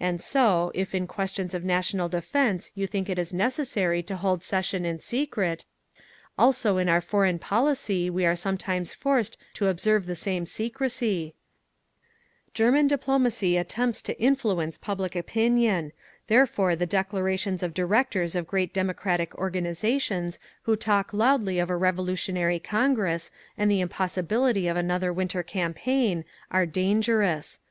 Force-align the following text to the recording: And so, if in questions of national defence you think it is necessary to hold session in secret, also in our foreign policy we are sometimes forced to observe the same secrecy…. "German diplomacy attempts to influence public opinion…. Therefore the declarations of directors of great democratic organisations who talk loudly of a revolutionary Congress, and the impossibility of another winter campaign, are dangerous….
And 0.00 0.18
so, 0.22 0.72
if 0.74 0.94
in 0.94 1.06
questions 1.06 1.52
of 1.52 1.62
national 1.62 2.08
defence 2.08 2.70
you 2.74 2.86
think 2.86 3.10
it 3.10 3.18
is 3.18 3.34
necessary 3.34 4.02
to 4.04 4.16
hold 4.16 4.42
session 4.42 4.86
in 4.86 4.98
secret, 4.98 5.66
also 6.38 6.78
in 6.78 6.88
our 6.88 7.02
foreign 7.02 7.38
policy 7.38 8.08
we 8.08 8.24
are 8.24 8.34
sometimes 8.34 8.94
forced 8.94 9.36
to 9.52 9.68
observe 9.68 10.06
the 10.06 10.16
same 10.16 10.46
secrecy…. 10.46 11.34
"German 12.54 12.86
diplomacy 12.86 13.58
attempts 13.58 14.00
to 14.00 14.18
influence 14.18 14.78
public 14.78 15.14
opinion…. 15.14 15.92
Therefore 16.28 16.74
the 16.74 16.86
declarations 16.86 17.62
of 17.62 17.74
directors 17.74 18.34
of 18.34 18.46
great 18.46 18.72
democratic 18.72 19.34
organisations 19.34 20.38
who 20.62 20.76
talk 20.76 21.12
loudly 21.12 21.58
of 21.58 21.68
a 21.68 21.76
revolutionary 21.76 22.58
Congress, 22.58 23.30
and 23.58 23.70
the 23.70 23.82
impossibility 23.82 24.66
of 24.66 24.78
another 24.78 25.12
winter 25.12 25.42
campaign, 25.42 26.24
are 26.50 26.64
dangerous…. 26.64 27.58